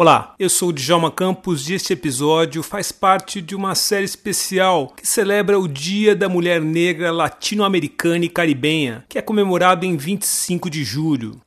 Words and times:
Olá, 0.00 0.36
eu 0.38 0.48
sou 0.48 0.68
o 0.68 0.72
Djalma 0.72 1.10
Campos 1.10 1.68
e 1.68 1.74
este 1.74 1.92
episódio 1.92 2.62
faz 2.62 2.92
parte 2.92 3.42
de 3.42 3.56
uma 3.56 3.74
série 3.74 4.04
especial 4.04 4.92
que 4.96 5.04
celebra 5.04 5.58
o 5.58 5.66
Dia 5.66 6.14
da 6.14 6.28
Mulher 6.28 6.60
Negra 6.60 7.10
Latino-Americana 7.10 8.24
e 8.24 8.28
Caribenha, 8.28 9.04
que 9.08 9.18
é 9.18 9.22
comemorado 9.22 9.84
em 9.84 9.96
25 9.96 10.70
de 10.70 10.84
julho. 10.84 11.40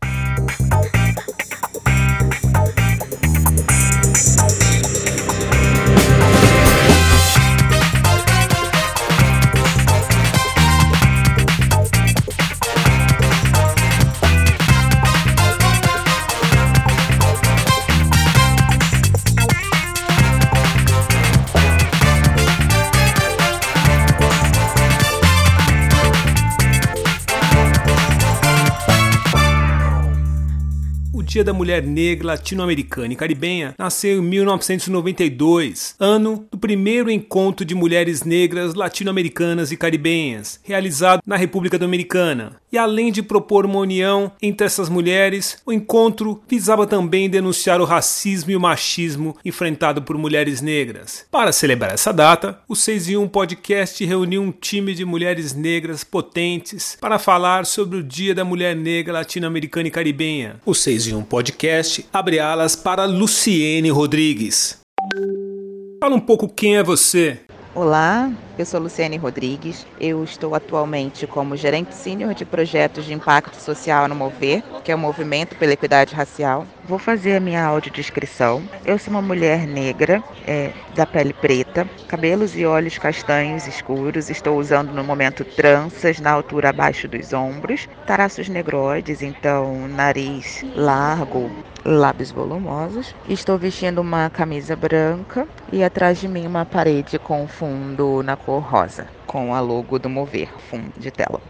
Dia 31.31 31.45
da 31.45 31.53
Mulher 31.53 31.81
Negra 31.81 32.27
Latino-Americana 32.27 33.13
e 33.13 33.16
Caribenha 33.16 33.73
nasceu 33.80 34.17
em 34.17 34.22
1992, 34.22 35.95
ano 35.98 36.45
do 36.52 36.58
primeiro 36.58 37.09
encontro 37.09 37.63
de 37.66 37.73
mulheres 37.73 38.23
negras 38.23 38.73
latino-americanas 38.73 39.72
e 39.72 39.77
caribenhas, 39.77 40.59
realizado 40.62 41.22
na 41.25 41.38
República 41.38 41.80
Dominicana. 41.80 42.61
E 42.71 42.77
além 42.77 43.11
de 43.11 43.21
propor 43.21 43.66
uma 43.66 43.80
união 43.80 44.31
entre 44.41 44.66
essas 44.66 44.88
mulheres, 44.88 45.57
o 45.66 45.73
encontro 45.73 46.41
visava 46.48 46.88
também 46.88 47.30
denunciar 47.30 47.81
o 47.81 47.85
racismo 47.85 48.52
e 48.52 48.55
o 48.55 48.61
machismo 48.61 49.35
enfrentado 49.44 50.02
por 50.02 50.17
mulheres 50.17 50.61
negras. 50.61 51.25
Para 51.30 51.52
celebrar 51.52 51.94
essa 51.94 52.13
data, 52.13 52.59
o 52.69 52.75
6 52.75 53.09
em 53.09 53.17
1 53.17 53.28
Podcast 53.28 54.05
reuniu 54.05 54.41
um 54.41 54.52
time 54.52 54.94
de 54.94 55.03
mulheres 55.03 55.53
negras 55.53 56.03
potentes 56.03 56.97
para 57.02 57.19
falar 57.19 57.66
sobre 57.66 57.97
o 57.97 58.03
Dia 58.03 58.33
da 58.33 58.45
Mulher 58.45 58.75
Negra 58.75 59.13
Latino-Americana 59.13 59.89
e 59.89 59.91
Caribenha. 59.91 60.56
O 60.66 60.73
6 60.73 61.08
em 61.08 61.16
1 61.16 61.23
Podcast 61.23 62.06
abre 62.13 62.39
alas 62.39 62.75
para 62.75 63.06
Luciene 63.06 63.89
Rodrigues. 63.89 64.80
Fala 66.02 66.16
um 66.16 66.19
pouco 66.19 66.47
quem 66.47 66.78
é 66.78 66.83
você. 66.83 67.39
Olá, 67.73 68.30
eu 68.58 68.66
sou 68.66 68.81
Luciane 68.81 69.16
Rodrigues. 69.16 69.88
Eu 69.97 70.25
estou 70.25 70.53
atualmente 70.53 71.25
como 71.25 71.55
gerente 71.55 71.95
sênior 71.95 72.33
de 72.33 72.44
projetos 72.44 73.05
de 73.05 73.13
impacto 73.13 73.55
social 73.55 74.09
no 74.09 74.16
Mover, 74.16 74.61
que 74.83 74.91
é 74.91 74.95
o 74.95 75.00
Movimento 75.00 75.55
pela 75.55 75.72
Equidade 75.72 76.13
Racial. 76.13 76.67
Vou 76.83 77.00
fazer 77.00 77.38
a 77.38 77.39
minha 77.39 77.63
audiodescrição. 77.63 78.61
Eu 78.83 79.00
sou 79.00 79.13
uma 79.13 79.22
mulher 79.22 79.66
negra, 79.66 80.22
é, 80.45 80.73
da 80.94 81.05
pele 81.05 81.33
preta, 81.33 81.89
cabelos 82.09 82.58
e 82.58 82.66
olhos 82.66 82.97
castanhos 82.97 83.66
escuros. 83.66 84.30
Estou 84.30 84.59
usando 84.59 84.91
no 84.91 85.03
momento 85.03 85.45
tranças 85.45 86.19
na 86.19 86.30
altura 86.30 86.72
abaixo 86.72 87.08
dos 87.08 87.31
ombros, 87.31 87.88
traços 88.06 88.50
negroides, 88.50 89.22
então 89.22 89.88
nariz 89.88 90.66
largo, 90.75 91.50
lábios 91.86 92.32
volumosos. 92.32 93.16
Estou 93.28 93.58
vestindo 93.58 94.00
uma 94.02 94.30
camisa 94.30 94.76
branca 94.76 95.48
e 95.72 95.84
atrás 95.84 96.20
de 96.20 96.28
mim 96.28 96.46
uma 96.46 96.66
parede 96.66 97.18
com 97.20 97.48
fundo 97.48 98.22
na 98.24 98.36
cor 98.36 98.62
rosa, 98.62 99.08
com 99.26 99.54
a 99.54 99.60
logo 99.60 100.00
do 100.00 100.09
Mover, 100.09 100.50
fundo 100.70 100.94
de 100.98 101.12
tela. 101.12 101.42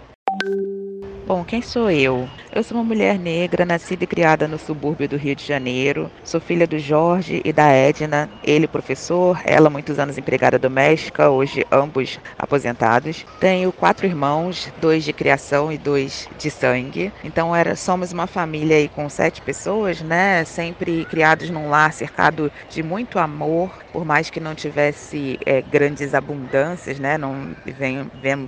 Bom, 1.31 1.45
quem 1.45 1.61
sou 1.61 1.89
eu? 1.89 2.27
Eu 2.53 2.61
sou 2.61 2.77
uma 2.77 2.83
mulher 2.83 3.17
negra, 3.17 3.65
nascida 3.65 4.03
e 4.03 4.07
criada 4.07 4.49
no 4.49 4.59
subúrbio 4.59 5.07
do 5.07 5.15
Rio 5.15 5.33
de 5.33 5.45
Janeiro. 5.45 6.11
Sou 6.25 6.41
filha 6.41 6.67
do 6.67 6.77
Jorge 6.77 7.41
e 7.45 7.53
da 7.53 7.69
Edna, 7.69 8.29
ele 8.43 8.67
professor, 8.67 9.39
ela 9.45 9.69
muitos 9.69 9.97
anos 9.97 10.17
empregada 10.17 10.59
doméstica, 10.59 11.29
hoje 11.29 11.65
ambos 11.71 12.19
aposentados. 12.37 13.23
Tenho 13.39 13.71
quatro 13.71 14.05
irmãos, 14.05 14.69
dois 14.77 15.05
de 15.05 15.13
criação 15.13 15.71
e 15.71 15.77
dois 15.77 16.27
de 16.37 16.51
sangue. 16.51 17.13
Então 17.23 17.55
era, 17.55 17.77
somos 17.77 18.11
uma 18.11 18.27
família 18.27 18.75
aí 18.75 18.89
com 18.89 19.09
sete 19.09 19.41
pessoas, 19.41 20.01
né? 20.01 20.43
Sempre 20.43 21.05
criados 21.05 21.49
num 21.49 21.69
lar 21.69 21.93
cercado 21.93 22.51
de 22.67 22.83
muito 22.83 23.17
amor, 23.17 23.79
por 23.93 24.03
mais 24.03 24.29
que 24.29 24.41
não 24.41 24.53
tivesse 24.53 25.37
é, 25.45 25.61
grandes 25.61 26.13
abundâncias, 26.13 26.99
né? 26.99 27.17
Não 27.17 27.55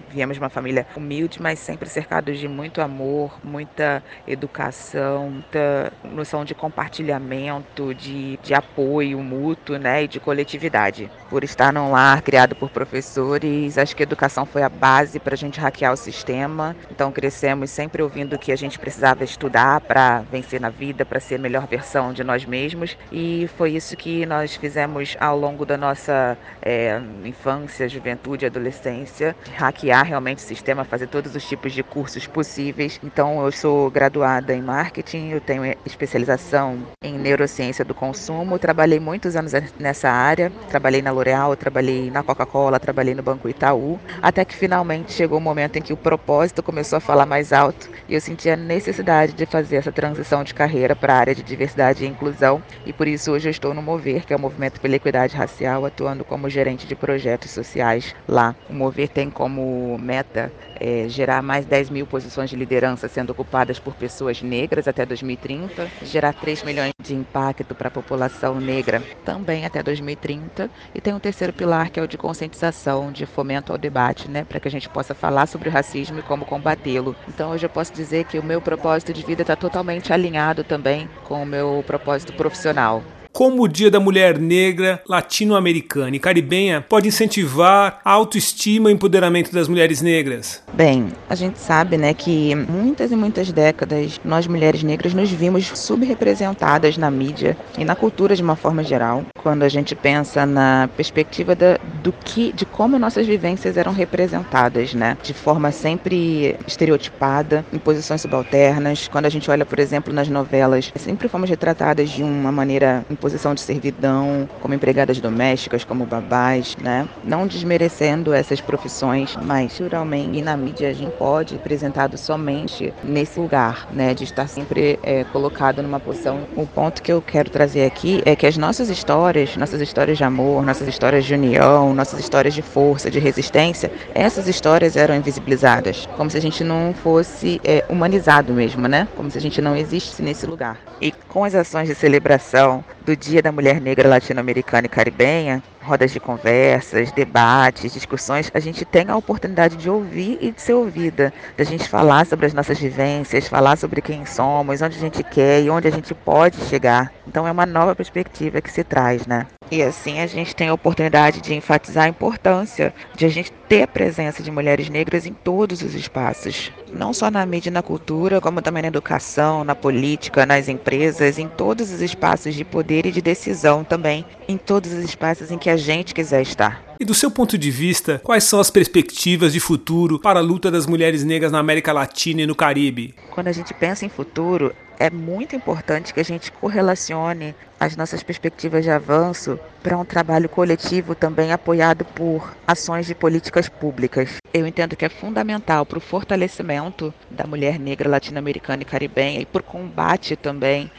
viemos 0.10 0.36
de 0.36 0.44
uma 0.44 0.50
família 0.50 0.86
humilde, 0.98 1.42
mas 1.42 1.60
sempre 1.60 1.88
cercados 1.88 2.38
de 2.38 2.50
muito 2.50 2.73
amor, 2.82 3.38
muita 3.44 4.04
educação, 4.28 5.30
muita 5.30 5.92
noção 6.04 6.44
de 6.46 6.56
compartilhamento, 6.56 7.94
de, 7.94 8.38
de 8.42 8.54
apoio 8.54 9.20
mútuo, 9.20 9.78
né? 9.78 10.04
E 10.04 10.08
de 10.08 10.20
coletividade. 10.20 11.10
Por 11.30 11.44
estar 11.44 11.74
num 11.74 11.92
lar 11.92 12.22
criado 12.22 12.56
por 12.56 12.70
professores, 12.70 13.78
acho 13.78 13.96
que 13.96 14.04
a 14.04 14.06
educação 14.06 14.46
foi 14.46 14.64
a 14.64 14.70
base 14.70 15.20
para 15.20 15.34
a 15.34 15.38
gente 15.38 15.60
hackear 15.60 15.94
o 15.94 15.98
sistema. 15.98 16.76
Então 16.90 17.12
crescemos 17.12 17.70
sempre 17.70 18.02
ouvindo 18.02 18.38
que 18.38 18.52
a 18.52 18.56
gente 18.56 18.80
precisava 18.80 19.24
estudar 19.24 19.82
para 19.82 20.22
vencer 20.32 20.60
na 20.60 20.70
vida, 20.70 21.06
para 21.06 21.20
ser 21.20 21.36
a 21.36 21.40
melhor 21.40 21.68
versão 21.68 22.14
de 22.14 22.24
nós 22.24 22.46
mesmos. 22.46 22.98
E 23.12 23.50
foi 23.58 23.72
isso 23.72 23.96
que 23.98 24.26
nós 24.26 24.56
fizemos 24.56 25.16
ao 25.20 25.38
longo 25.38 25.66
da 25.66 25.78
nossa 25.78 26.38
é, 26.62 27.02
infância, 27.24 27.88
juventude, 27.90 28.46
adolescência, 28.46 29.36
hackear 29.56 30.06
realmente 30.06 30.40
o 30.40 30.48
sistema, 30.48 30.84
fazer 30.84 31.08
todos 31.08 31.36
os 31.36 31.48
tipos 31.48 31.74
de 31.74 31.84
cursos 31.84 32.28
possíveis. 32.28 32.63
Então, 33.04 33.44
eu 33.44 33.52
sou 33.52 33.90
graduada 33.90 34.54
em 34.54 34.62
marketing, 34.62 35.30
eu 35.30 35.42
tenho 35.42 35.64
especialização 35.86 36.80
em 37.02 37.18
neurociência 37.18 37.84
do 37.84 37.94
consumo, 37.94 38.58
trabalhei 38.60 39.00
muitos 39.00 39.36
anos 39.36 39.52
nessa 39.80 40.10
área, 40.10 40.52
trabalhei 40.70 41.02
na 41.02 41.12
L'Oréal, 41.12 41.56
trabalhei 41.56 42.10
na 42.10 42.24
Coca-Cola, 42.24 42.80
trabalhei 42.80 43.14
no 43.16 43.24
Banco 43.24 43.50
Itaú, 43.50 44.00
até 44.22 44.46
que 44.46 44.56
finalmente 44.56 45.12
chegou 45.12 45.38
o 45.38 45.42
um 45.42 45.44
momento 45.44 45.78
em 45.78 45.82
que 45.82 45.94
o 45.94 45.98
propósito 45.98 46.64
começou 46.64 46.98
a 46.98 47.02
falar 47.02 47.26
mais 47.26 47.52
alto 47.52 47.90
e 48.08 48.14
eu 48.14 48.22
senti 48.22 48.50
a 48.50 48.56
necessidade 48.56 49.34
de 49.34 49.46
fazer 49.46 49.78
essa 49.78 49.92
transição 49.92 50.44
de 50.44 50.54
carreira 50.54 50.96
para 50.96 51.14
a 51.14 51.18
área 51.18 51.36
de 51.36 51.44
diversidade 51.44 52.04
e 52.04 52.08
inclusão. 52.08 52.62
E 52.86 52.94
por 52.94 53.08
isso 53.08 53.32
hoje 53.32 53.48
eu 53.48 53.52
estou 53.52 53.74
no 53.74 53.82
Mover, 53.82 54.26
que 54.26 54.34
é 54.34 54.36
o 54.36 54.40
Movimento 54.40 54.80
pela 54.80 54.96
Equidade 54.96 55.36
Racial, 55.36 55.86
atuando 55.86 56.24
como 56.24 56.50
gerente 56.50 56.88
de 56.88 56.96
projetos 56.96 57.52
sociais 57.52 58.16
lá. 58.28 58.56
O 58.70 58.74
Mover 58.74 59.10
tem 59.10 59.30
como 59.30 59.98
meta 59.98 60.52
é, 60.80 61.06
gerar 61.08 61.42
mais 61.42 61.66
10 61.66 61.90
mil 61.90 62.06
posições 62.06 62.43
de 62.50 62.56
liderança 62.56 63.08
sendo 63.08 63.32
ocupadas 63.32 63.80
por 63.80 63.94
pessoas 63.94 64.42
negras 64.42 64.88
até 64.88 65.06
2030, 65.06 65.90
gerar 66.04 66.34
3 66.34 66.64
milhões 66.64 66.94
de 67.02 67.14
impacto 67.14 67.76
para 67.76 67.88
a 67.88 67.92
população 67.92 68.60
negra 68.60 69.02
também 69.26 69.66
até 69.66 69.82
2030, 69.82 70.70
e 70.94 71.02
tem 71.02 71.14
um 71.14 71.20
terceiro 71.20 71.54
pilar 71.54 71.90
que 71.90 72.00
é 72.00 72.04
o 72.04 72.08
de 72.08 72.18
conscientização, 72.18 73.12
de 73.12 73.26
fomento 73.26 73.72
ao 73.72 73.78
debate, 73.78 74.30
né, 74.30 74.44
para 74.44 74.60
que 74.60 74.68
a 74.68 74.72
gente 74.72 74.90
possa 74.90 75.14
falar 75.14 75.46
sobre 75.48 75.70
o 75.70 75.72
racismo 75.72 76.20
e 76.20 76.24
como 76.24 76.46
combatê-lo. 76.46 77.16
Então 77.28 77.52
hoje 77.52 77.66
eu 77.66 77.70
posso 77.70 77.94
dizer 77.94 78.26
que 78.26 78.40
o 78.40 78.44
meu 78.44 78.62
propósito 78.62 79.14
de 79.14 79.24
vida 79.24 79.42
está 79.42 79.56
totalmente 79.56 80.12
alinhado 80.14 80.64
também 80.64 81.10
com 81.24 81.42
o 81.42 81.46
meu 81.46 81.84
propósito 81.86 82.34
profissional 82.34 83.04
como 83.34 83.64
o 83.64 83.68
Dia 83.68 83.90
da 83.90 84.00
Mulher 84.00 84.38
Negra, 84.38 85.02
Latino-Americana 85.10 86.16
e 86.16 86.20
Caribenha 86.20 86.86
pode 86.88 87.08
incentivar 87.08 88.00
a 88.06 88.12
autoestima 88.12 88.92
e 88.92 88.94
empoderamento 88.94 89.52
das 89.52 89.68
mulheres 89.68 90.02
negras? 90.02 90.62
Bem, 90.72 91.08
a 91.28 91.34
gente 91.34 91.58
sabe, 91.58 91.98
né, 91.98 92.14
que 92.14 92.54
muitas 92.54 93.12
e 93.12 93.16
muitas 93.16 93.52
décadas 93.52 94.20
nós 94.24 94.46
mulheres 94.46 94.84
negras 94.84 95.16
nos 95.16 95.32
vimos 95.32 95.66
subrepresentadas 95.74 96.96
na 96.96 97.10
mídia 97.10 97.58
e 97.76 97.84
na 97.84 97.96
cultura 97.96 98.36
de 98.36 98.44
uma 98.44 98.56
forma 98.56 98.84
geral. 98.84 99.24
Quando 99.42 99.64
a 99.64 99.70
gente 99.70 99.96
pensa 99.96 100.46
na 100.46 100.88
perspectiva 100.96 101.56
da, 101.56 101.80
do 102.04 102.12
que, 102.12 102.54
de 102.54 102.68
como 102.68 103.00
nossas 103.00 103.26
vivências 103.26 103.78
eram 103.78 103.94
representadas, 103.94 104.94
né, 104.94 105.18
de 105.24 105.34
forma 105.34 105.72
sempre 105.72 106.56
estereotipada, 106.68 107.66
em 107.74 107.80
posições 107.80 108.22
subalternas. 108.22 109.08
Quando 109.08 109.26
a 109.26 109.30
gente 109.30 109.50
olha, 109.50 109.66
por 109.66 109.80
exemplo, 109.80 110.14
nas 110.14 110.30
novelas, 110.30 110.92
sempre 110.96 111.28
fomos 111.28 111.50
retratadas 111.50 112.12
de 112.12 112.22
uma 112.22 112.52
maneira 112.52 113.04
posição 113.24 113.56
de 113.56 113.62
servidão, 113.62 114.50
como 114.60 114.74
empregadas 114.74 115.22
domésticas, 115.22 115.86
como 115.86 116.06
babás, 116.06 116.76
né? 116.76 117.08
Não 117.24 117.48
desmerecendo 117.48 118.34
essas 118.34 118.60
profissões, 118.60 119.38
mas 119.42 119.80
naturalmente 119.80 120.38
e 120.38 120.42
na 120.42 120.58
mídia 120.58 120.90
a 120.90 120.94
gente 120.94 121.14
pode 121.14 121.56
apresentado 121.56 122.18
somente 122.18 122.94
nesse 123.02 123.40
lugar, 123.40 123.88
né? 123.94 124.14
De 124.14 124.26
estar 124.26 124.46
sempre 124.50 125.00
é, 125.02 125.24
colocado 125.24 125.82
numa 125.82 126.02
posição. 126.02 126.42
O 126.58 126.68
ponto 126.68 127.02
que 127.02 127.14
eu 127.14 127.22
quero 127.22 127.50
trazer 127.50 127.86
aqui 127.86 128.22
é 128.26 128.36
que 128.36 128.46
as 128.46 128.58
nossas 128.58 128.90
histórias, 128.90 129.56
nossas 129.56 129.80
histórias 129.80 130.18
de 130.18 130.26
amor, 130.26 130.66
nossas 130.66 130.90
histórias 130.90 131.24
de 131.24 131.34
união, 131.34 131.94
nossas 131.94 132.20
histórias 132.20 132.54
de 132.54 132.62
força, 132.62 133.10
de 133.10 133.20
resistência, 133.20 133.90
essas 134.14 134.50
histórias 134.50 134.98
eram 134.98 135.16
invisibilizadas, 135.16 136.10
como 136.18 136.30
se 136.30 136.38
a 136.38 136.42
gente 136.42 136.62
não 136.62 136.94
fosse 136.94 137.62
é, 137.64 137.86
humanizado 137.88 138.52
mesmo, 138.52 138.86
né? 138.86 139.08
Como 139.16 139.32
se 139.32 139.38
a 139.38 139.42
gente 139.42 139.62
não 139.62 139.78
existisse 139.78 140.22
nesse 140.22 140.46
lugar. 140.46 140.78
E 141.00 141.14
com 141.30 141.46
as 141.46 141.56
ações 141.56 141.88
de 141.88 141.96
celebração 141.96 142.84
do 143.04 143.16
Dia 143.16 143.42
da 143.42 143.52
Mulher 143.52 143.82
Negra 143.82 144.08
Latino-Americana 144.08 144.88
e 144.88 144.90
Caribenha, 144.90 145.62
rodas 145.84 146.12
de 146.12 146.20
conversas, 146.20 147.12
debates, 147.12 147.94
discussões, 147.94 148.50
a 148.54 148.60
gente 148.60 148.86
tem 148.86 149.06
a 149.10 149.18
oportunidade 149.18 149.76
de 149.76 149.90
ouvir 149.90 150.38
e 150.42 150.52
de 150.52 150.62
ser 150.62 150.74
ouvida, 150.74 151.34
da 151.58 151.64
gente 151.64 151.88
falar 151.88 152.26
sobre 152.26 152.46
as 152.46 152.54
nossas 152.54 152.80
vivências, 152.80 153.48
falar 153.48 153.78
sobre 153.78 154.02
quem 154.02 154.26
somos, 154.26 154.82
onde 154.82 154.98
a 154.98 155.00
gente 155.00 155.24
quer 155.24 155.62
e 155.62 155.70
onde 155.70 155.88
a 155.88 155.92
gente 155.92 156.14
pode 156.14 156.58
chegar. 156.66 157.12
Então 157.28 157.48
é 157.48 157.52
uma 157.52 157.66
nova 157.66 157.96
perspectiva 157.96 158.62
que 158.62 158.72
se 158.72 158.84
traz, 158.84 159.28
né? 159.28 159.48
E 159.72 159.82
assim 159.82 160.20
a 160.20 160.28
gente 160.28 160.56
tem 160.56 160.70
a 160.70 160.74
oportunidade 160.74 161.42
de 161.42 161.56
enfatizar 161.56 162.06
a 162.06 162.08
importância 162.10 162.94
de 163.16 163.26
a 163.26 163.30
gente 163.30 163.52
ter 163.68 163.82
a 163.82 163.88
presença 163.88 164.44
de 164.44 164.52
mulheres 164.52 164.88
negras 164.88 165.26
em 165.26 165.34
todos 165.34 165.82
os 165.82 165.96
espaços, 165.96 166.72
não 166.92 167.12
só 167.12 167.32
na 167.32 167.44
mídia 167.44 167.70
e 167.70 167.74
na 167.74 167.82
cultura, 167.82 168.40
como 168.40 168.62
também 168.62 168.84
na 168.84 168.90
educação, 168.90 169.64
na 169.64 169.74
política, 169.74 170.46
nas 170.46 170.68
empresas, 170.68 171.40
em 171.40 171.48
todos 171.48 171.92
os 171.92 172.02
espaços 172.02 172.54
de 172.54 172.64
poder 172.64 173.08
e 173.08 173.12
de 173.12 173.20
decisão 173.20 173.84
também, 173.84 174.24
em 174.48 174.58
todos 174.58 174.94
os 174.94 175.04
espaços 175.04 175.50
em 175.50 175.58
que 175.58 175.72
a 175.72 175.73
gente 175.78 176.14
quiser 176.14 176.42
estar. 176.42 176.82
E 177.00 177.06
do 177.06 177.14
seu 177.14 177.30
ponto 177.30 177.58
de 177.58 177.70
vista, 177.70 178.22
quais 178.24 178.44
são 178.44 178.60
as 178.60 178.70
perspectivas 178.70 179.54
de 179.54 179.60
futuro 179.60 180.20
para 180.20 180.40
a 180.40 180.44
luta 180.44 180.72
das 180.72 180.86
mulheres 180.86 181.24
negras 181.24 181.52
na 181.52 181.60
América 181.60 181.92
Latina 181.92 182.42
e 182.42 182.48
no 182.48 182.56
Caribe? 182.56 183.14
Quando 183.32 183.48
a 183.48 183.52
gente 183.52 183.74
pensa 183.74 184.06
em 184.06 184.10
futuro, 184.10 184.74
é 185.00 185.10
muito 185.10 185.56
importante 185.56 186.14
que 186.14 186.20
a 186.20 186.24
gente 186.24 186.52
correlacione 186.52 187.56
as 187.80 187.98
nossas 187.98 188.24
perspectivas 188.24 188.86
de 188.86 188.90
avanço 188.90 189.60
para 189.82 189.98
um 189.98 190.06
trabalho 190.06 190.48
coletivo 190.48 191.14
também 191.14 191.52
apoiado 191.52 192.06
por 192.06 192.56
ações 192.66 193.06
de 193.06 193.14
políticas 193.14 193.68
públicas. 193.68 194.38
Eu 194.54 194.66
entendo 194.66 194.96
que 194.96 195.04
é 195.04 195.10
fundamental 195.10 195.86
para 195.86 195.98
o 195.98 196.02
fortalecimento 196.02 197.14
da 197.30 197.46
mulher 197.46 197.78
negra 197.78 198.10
latino-americana 198.10 198.84
e 198.84 198.86
caribenha 198.86 199.42
e 199.42 199.46
para 199.46 199.60
o 199.60 199.66
combate 199.66 200.38
também 200.38 200.90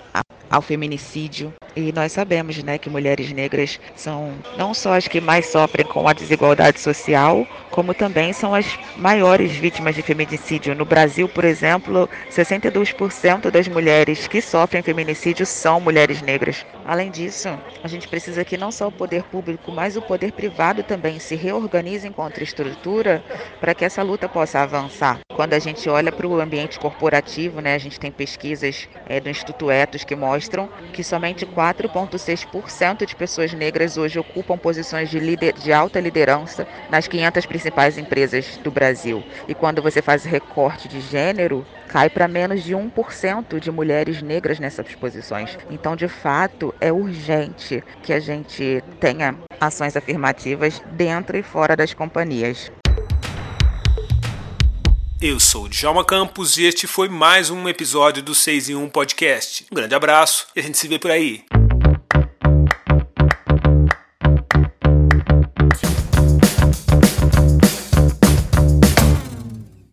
ao 0.50 0.60
feminicídio. 0.60 1.52
E 1.76 1.92
nós 1.92 2.12
sabemos 2.12 2.62
né, 2.62 2.78
que 2.78 2.88
mulheres 2.88 3.32
negras 3.32 3.80
são 3.96 4.32
não 4.56 4.72
só 4.72 4.94
as 4.94 5.08
que 5.08 5.20
mais 5.20 5.46
sofrem 5.46 5.84
com 5.84 6.06
a 6.06 6.12
desigualdade 6.12 6.78
social, 6.78 7.46
como 7.70 7.92
também 7.92 8.32
são 8.32 8.54
as 8.54 8.78
maiores 8.96 9.50
vítimas 9.52 9.96
de 9.96 10.02
feminicídio. 10.02 10.76
No 10.76 10.84
Brasil, 10.84 11.28
por 11.28 11.44
exemplo, 11.44 12.08
62% 12.30 13.50
das 13.50 13.66
mulheres 13.66 14.28
que 14.28 14.40
sofrem 14.40 14.82
feminicídio 14.82 15.44
são 15.44 15.80
mulheres 15.80 16.22
negras. 16.22 16.64
Além 16.86 17.10
disso, 17.10 17.48
a 17.82 17.88
gente 17.88 18.06
precisa 18.06 18.44
que 18.44 18.56
não 18.56 18.70
só 18.70 18.86
o 18.86 18.92
poder 18.92 19.24
público, 19.24 19.72
mas 19.72 19.96
o 19.96 20.02
poder 20.02 20.30
privado 20.32 20.84
também 20.84 21.18
se 21.18 21.34
reorganizem 21.34 22.12
contra 22.12 22.40
a 22.40 22.44
estrutura 22.44 23.24
para 23.58 23.74
que 23.74 23.84
essa 23.84 24.02
luta 24.02 24.28
possa 24.28 24.60
avançar. 24.60 25.18
Quando 25.34 25.54
a 25.54 25.58
gente 25.58 25.88
olha 25.88 26.12
para 26.12 26.26
o 26.26 26.40
ambiente 26.40 26.78
corporativo, 26.78 27.60
né, 27.60 27.74
a 27.74 27.78
gente 27.78 27.98
tem 27.98 28.12
pesquisas 28.12 28.88
é, 29.06 29.18
do 29.18 29.28
Instituto 29.28 29.68
Etos 29.70 30.04
que 30.04 30.14
mostram 30.14 30.68
que 30.92 31.02
somente 31.02 31.44
4,6% 31.64 33.06
de 33.06 33.16
pessoas 33.16 33.54
negras 33.54 33.96
hoje 33.96 34.18
ocupam 34.18 34.58
posições 34.58 35.08
de, 35.08 35.18
lider, 35.18 35.54
de 35.54 35.72
alta 35.72 35.98
liderança 35.98 36.66
nas 36.90 37.08
500 37.08 37.46
principais 37.46 37.96
empresas 37.96 38.58
do 38.58 38.70
Brasil. 38.70 39.24
E 39.48 39.54
quando 39.54 39.80
você 39.80 40.02
faz 40.02 40.24
recorte 40.24 40.88
de 40.88 41.00
gênero, 41.00 41.64
cai 41.88 42.10
para 42.10 42.28
menos 42.28 42.62
de 42.62 42.74
1% 42.74 43.58
de 43.58 43.70
mulheres 43.70 44.20
negras 44.20 44.58
nessas 44.58 44.94
posições. 44.94 45.56
Então, 45.70 45.96
de 45.96 46.08
fato, 46.08 46.74
é 46.80 46.92
urgente 46.92 47.82
que 48.02 48.12
a 48.12 48.20
gente 48.20 48.82
tenha 49.00 49.34
ações 49.58 49.96
afirmativas 49.96 50.82
dentro 50.92 51.38
e 51.38 51.42
fora 51.42 51.74
das 51.74 51.94
companhias. 51.94 52.70
Eu 55.26 55.40
sou 55.40 55.64
o 55.64 55.68
Djalma 55.70 56.04
Campos 56.04 56.58
e 56.58 56.64
este 56.64 56.86
foi 56.86 57.08
mais 57.08 57.48
um 57.48 57.66
episódio 57.66 58.22
do 58.22 58.34
6 58.34 58.68
em 58.68 58.74
1 58.74 58.90
Podcast. 58.90 59.64
Um 59.72 59.74
grande 59.74 59.94
abraço 59.94 60.48
e 60.54 60.60
a 60.60 60.62
gente 60.62 60.76
se 60.76 60.86
vê 60.86 60.98
por 60.98 61.10
aí. 61.10 61.42